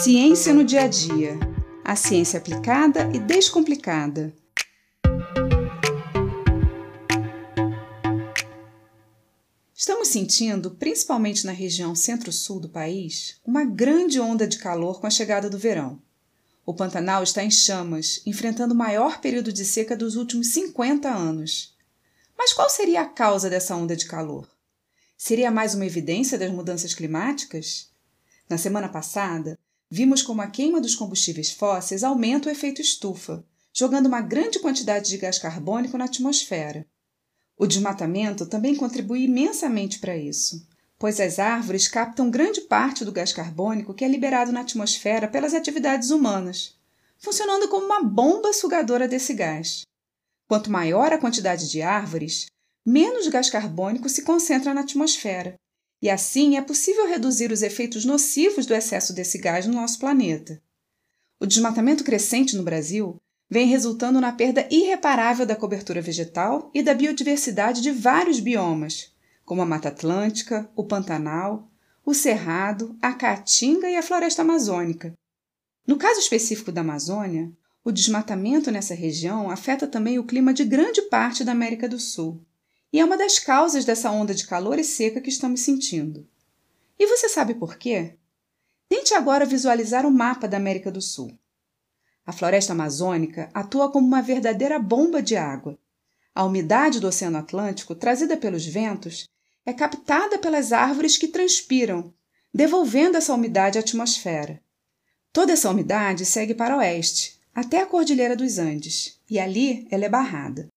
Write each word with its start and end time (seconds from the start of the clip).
Ciência 0.00 0.54
no 0.54 0.62
dia 0.62 0.82
a 0.82 0.86
dia. 0.86 1.36
A 1.84 1.96
ciência 1.96 2.38
aplicada 2.38 3.10
e 3.12 3.18
descomplicada. 3.18 4.32
Estamos 9.74 10.06
sentindo, 10.06 10.70
principalmente 10.70 11.44
na 11.44 11.50
região 11.50 11.96
centro-sul 11.96 12.60
do 12.60 12.68
país, 12.68 13.40
uma 13.44 13.64
grande 13.64 14.20
onda 14.20 14.46
de 14.46 14.58
calor 14.58 15.00
com 15.00 15.08
a 15.08 15.10
chegada 15.10 15.50
do 15.50 15.58
verão. 15.58 16.00
O 16.64 16.72
Pantanal 16.72 17.24
está 17.24 17.42
em 17.42 17.50
chamas, 17.50 18.22
enfrentando 18.24 18.74
o 18.74 18.78
maior 18.78 19.20
período 19.20 19.52
de 19.52 19.64
seca 19.64 19.96
dos 19.96 20.14
últimos 20.14 20.52
50 20.52 21.08
anos. 21.08 21.76
Mas 22.38 22.52
qual 22.52 22.70
seria 22.70 23.00
a 23.00 23.08
causa 23.08 23.50
dessa 23.50 23.74
onda 23.74 23.96
de 23.96 24.06
calor? 24.06 24.48
Seria 25.16 25.50
mais 25.50 25.74
uma 25.74 25.86
evidência 25.86 26.38
das 26.38 26.52
mudanças 26.52 26.94
climáticas? 26.94 27.90
Na 28.48 28.56
semana 28.56 28.88
passada, 28.88 29.58
vimos 29.90 30.22
como 30.22 30.42
a 30.42 30.46
queima 30.46 30.80
dos 30.80 30.94
combustíveis 30.94 31.50
fósseis 31.50 32.04
aumenta 32.04 32.48
o 32.48 32.52
efeito 32.52 32.80
estufa, 32.80 33.44
jogando 33.72 34.06
uma 34.06 34.20
grande 34.20 34.58
quantidade 34.58 35.08
de 35.08 35.16
gás 35.16 35.38
carbônico 35.38 35.96
na 35.96 36.04
atmosfera. 36.04 36.86
O 37.56 37.66
desmatamento 37.66 38.46
também 38.46 38.76
contribui 38.76 39.24
imensamente 39.24 39.98
para 39.98 40.16
isso, 40.16 40.66
pois 40.98 41.20
as 41.20 41.38
árvores 41.38 41.88
captam 41.88 42.30
grande 42.30 42.60
parte 42.62 43.04
do 43.04 43.12
gás 43.12 43.32
carbônico 43.32 43.94
que 43.94 44.04
é 44.04 44.08
liberado 44.08 44.52
na 44.52 44.60
atmosfera 44.60 45.28
pelas 45.28 45.54
atividades 45.54 46.10
humanas, 46.10 46.76
funcionando 47.18 47.68
como 47.68 47.86
uma 47.86 48.02
bomba 48.02 48.52
sugadora 48.52 49.08
desse 49.08 49.34
gás. 49.34 49.82
Quanto 50.46 50.70
maior 50.70 51.12
a 51.12 51.18
quantidade 51.18 51.70
de 51.70 51.82
árvores, 51.82 52.46
menos 52.84 53.28
gás 53.28 53.50
carbônico 53.50 54.08
se 54.08 54.22
concentra 54.22 54.72
na 54.72 54.80
atmosfera, 54.80 55.54
e 56.00 56.08
assim 56.08 56.56
é 56.56 56.62
possível 56.62 57.08
reduzir 57.08 57.50
os 57.50 57.62
efeitos 57.62 58.04
nocivos 58.04 58.66
do 58.66 58.74
excesso 58.74 59.12
desse 59.12 59.38
gás 59.38 59.66
no 59.66 59.74
nosso 59.74 59.98
planeta. 59.98 60.62
O 61.40 61.46
desmatamento 61.46 62.04
crescente 62.04 62.56
no 62.56 62.62
Brasil 62.62 63.16
vem 63.50 63.66
resultando 63.66 64.20
na 64.20 64.32
perda 64.32 64.66
irreparável 64.70 65.46
da 65.46 65.56
cobertura 65.56 66.00
vegetal 66.00 66.70
e 66.74 66.82
da 66.82 66.94
biodiversidade 66.94 67.80
de 67.80 67.90
vários 67.90 68.40
biomas, 68.40 69.12
como 69.44 69.62
a 69.62 69.66
Mata 69.66 69.88
Atlântica, 69.88 70.70
o 70.76 70.84
Pantanal, 70.84 71.68
o 72.04 72.14
Cerrado, 72.14 72.96
a 73.02 73.12
Caatinga 73.12 73.88
e 73.88 73.96
a 73.96 74.02
Floresta 74.02 74.42
Amazônica. 74.42 75.12
No 75.86 75.96
caso 75.96 76.20
específico 76.20 76.70
da 76.70 76.82
Amazônia, 76.82 77.50
o 77.84 77.90
desmatamento 77.90 78.70
nessa 78.70 78.94
região 78.94 79.50
afeta 79.50 79.86
também 79.86 80.18
o 80.18 80.24
clima 80.24 80.52
de 80.52 80.64
grande 80.64 81.02
parte 81.02 81.42
da 81.42 81.52
América 81.52 81.88
do 81.88 81.98
Sul 81.98 82.44
e 82.92 83.00
é 83.00 83.04
uma 83.04 83.16
das 83.16 83.38
causas 83.38 83.84
dessa 83.84 84.10
onda 84.10 84.34
de 84.34 84.46
calor 84.46 84.78
e 84.78 84.84
seca 84.84 85.20
que 85.20 85.28
estamos 85.28 85.60
sentindo. 85.60 86.26
E 86.98 87.06
você 87.06 87.28
sabe 87.28 87.54
por 87.54 87.76
quê? 87.76 88.14
Tente 88.88 89.14
agora 89.14 89.44
visualizar 89.44 90.06
o 90.06 90.10
mapa 90.10 90.48
da 90.48 90.56
América 90.56 90.90
do 90.90 91.00
Sul. 91.00 91.38
A 92.24 92.32
floresta 92.32 92.72
amazônica 92.72 93.50
atua 93.54 93.90
como 93.90 94.06
uma 94.06 94.22
verdadeira 94.22 94.78
bomba 94.78 95.22
de 95.22 95.36
água. 95.36 95.78
A 96.34 96.44
umidade 96.44 97.00
do 97.00 97.08
Oceano 97.08 97.38
Atlântico, 97.38 97.94
trazida 97.94 98.36
pelos 98.36 98.66
ventos, 98.66 99.28
é 99.64 99.72
captada 99.72 100.38
pelas 100.38 100.72
árvores 100.72 101.16
que 101.18 101.28
transpiram, 101.28 102.12
devolvendo 102.52 103.16
essa 103.16 103.34
umidade 103.34 103.76
à 103.76 103.80
atmosfera. 103.80 104.62
Toda 105.32 105.52
essa 105.52 105.70
umidade 105.70 106.24
segue 106.24 106.54
para 106.54 106.76
oeste, 106.76 107.38
até 107.54 107.80
a 107.82 107.86
Cordilheira 107.86 108.34
dos 108.34 108.58
Andes, 108.58 109.20
e 109.28 109.38
ali 109.38 109.86
ela 109.90 110.06
é 110.06 110.08
barrada. 110.08 110.68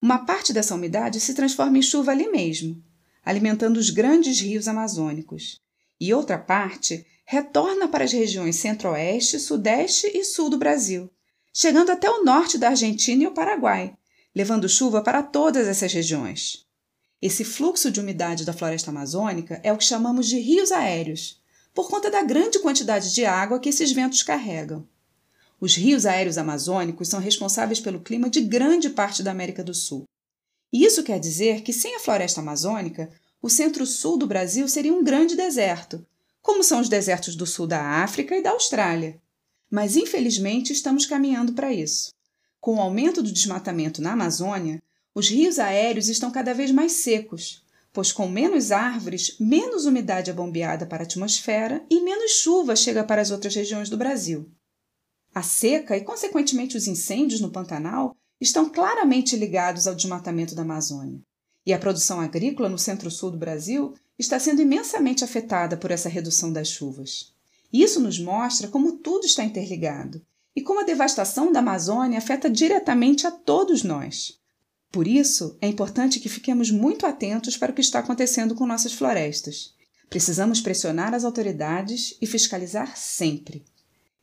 Uma 0.00 0.24
parte 0.24 0.52
dessa 0.52 0.74
umidade 0.74 1.20
se 1.20 1.34
transforma 1.34 1.78
em 1.78 1.82
chuva 1.82 2.12
ali 2.12 2.28
mesmo, 2.30 2.82
alimentando 3.24 3.78
os 3.78 3.90
grandes 3.90 4.40
rios 4.40 4.68
amazônicos, 4.68 5.60
e 6.00 6.12
outra 6.12 6.38
parte 6.38 7.06
retorna 7.24 7.88
para 7.88 8.04
as 8.04 8.12
regiões 8.12 8.56
centro-oeste, 8.56 9.40
sudeste 9.40 10.06
e 10.14 10.22
sul 10.22 10.48
do 10.48 10.58
Brasil, 10.58 11.10
chegando 11.52 11.90
até 11.90 12.08
o 12.10 12.22
norte 12.22 12.58
da 12.58 12.68
Argentina 12.68 13.24
e 13.24 13.26
o 13.26 13.34
Paraguai, 13.34 13.96
levando 14.34 14.68
chuva 14.68 15.02
para 15.02 15.22
todas 15.22 15.66
essas 15.66 15.92
regiões. 15.92 16.66
Esse 17.20 17.44
fluxo 17.44 17.90
de 17.90 17.98
umidade 17.98 18.44
da 18.44 18.52
floresta 18.52 18.90
amazônica 18.90 19.58
é 19.64 19.72
o 19.72 19.78
que 19.78 19.84
chamamos 19.84 20.28
de 20.28 20.38
rios 20.38 20.70
aéreos, 20.70 21.42
por 21.74 21.88
conta 21.88 22.10
da 22.10 22.22
grande 22.22 22.58
quantidade 22.58 23.12
de 23.12 23.24
água 23.24 23.58
que 23.58 23.70
esses 23.70 23.90
ventos 23.90 24.22
carregam. 24.22 24.86
Os 25.60 25.74
rios 25.74 26.04
aéreos 26.04 26.36
amazônicos 26.36 27.08
são 27.08 27.18
responsáveis 27.18 27.80
pelo 27.80 28.00
clima 28.00 28.28
de 28.28 28.40
grande 28.42 28.90
parte 28.90 29.22
da 29.22 29.30
América 29.30 29.64
do 29.64 29.72
Sul. 29.72 30.04
E 30.72 30.84
isso 30.84 31.02
quer 31.02 31.18
dizer 31.18 31.62
que, 31.62 31.72
sem 31.72 31.96
a 31.96 32.00
floresta 32.00 32.40
amazônica, 32.40 33.10
o 33.40 33.48
centro-sul 33.48 34.18
do 34.18 34.26
Brasil 34.26 34.68
seria 34.68 34.92
um 34.92 35.02
grande 35.02 35.36
deserto, 35.36 36.04
como 36.42 36.62
são 36.62 36.80
os 36.80 36.88
desertos 36.88 37.34
do 37.34 37.46
sul 37.46 37.66
da 37.66 38.02
África 38.02 38.36
e 38.36 38.42
da 38.42 38.50
Austrália. 38.50 39.20
Mas, 39.70 39.96
infelizmente, 39.96 40.72
estamos 40.72 41.06
caminhando 41.06 41.52
para 41.52 41.72
isso. 41.72 42.12
Com 42.60 42.76
o 42.76 42.80
aumento 42.80 43.22
do 43.22 43.32
desmatamento 43.32 44.02
na 44.02 44.12
Amazônia, 44.12 44.82
os 45.14 45.28
rios 45.28 45.58
aéreos 45.58 46.08
estão 46.08 46.30
cada 46.30 46.52
vez 46.52 46.70
mais 46.70 46.92
secos, 46.92 47.64
pois 47.92 48.12
com 48.12 48.28
menos 48.28 48.70
árvores, 48.70 49.36
menos 49.40 49.86
umidade 49.86 50.30
é 50.30 50.34
bombeada 50.34 50.84
para 50.84 51.02
a 51.02 51.06
atmosfera 51.06 51.82
e 51.88 52.00
menos 52.00 52.32
chuva 52.32 52.76
chega 52.76 53.02
para 53.02 53.22
as 53.22 53.30
outras 53.30 53.54
regiões 53.54 53.88
do 53.88 53.96
Brasil. 53.96 54.50
A 55.36 55.42
seca 55.42 55.94
e, 55.94 56.00
consequentemente, 56.00 56.78
os 56.78 56.86
incêndios 56.86 57.42
no 57.42 57.50
Pantanal 57.50 58.16
estão 58.40 58.70
claramente 58.70 59.36
ligados 59.36 59.86
ao 59.86 59.94
desmatamento 59.94 60.54
da 60.54 60.62
Amazônia. 60.62 61.20
E 61.66 61.74
a 61.74 61.78
produção 61.78 62.22
agrícola 62.22 62.70
no 62.70 62.78
centro-sul 62.78 63.32
do 63.32 63.36
Brasil 63.36 63.92
está 64.18 64.40
sendo 64.40 64.62
imensamente 64.62 65.22
afetada 65.22 65.76
por 65.76 65.90
essa 65.90 66.08
redução 66.08 66.50
das 66.50 66.68
chuvas. 66.68 67.34
Isso 67.70 68.00
nos 68.00 68.18
mostra 68.18 68.68
como 68.68 68.96
tudo 68.96 69.26
está 69.26 69.44
interligado 69.44 70.24
e 70.56 70.62
como 70.62 70.80
a 70.80 70.84
devastação 70.84 71.52
da 71.52 71.58
Amazônia 71.58 72.16
afeta 72.16 72.48
diretamente 72.48 73.26
a 73.26 73.30
todos 73.30 73.82
nós. 73.82 74.40
Por 74.90 75.06
isso, 75.06 75.58
é 75.60 75.68
importante 75.68 76.18
que 76.18 76.30
fiquemos 76.30 76.70
muito 76.70 77.04
atentos 77.04 77.58
para 77.58 77.72
o 77.72 77.74
que 77.74 77.82
está 77.82 77.98
acontecendo 77.98 78.54
com 78.54 78.66
nossas 78.66 78.94
florestas. 78.94 79.74
Precisamos 80.08 80.62
pressionar 80.62 81.12
as 81.12 81.24
autoridades 81.24 82.16
e 82.22 82.26
fiscalizar 82.26 82.96
sempre. 82.96 83.66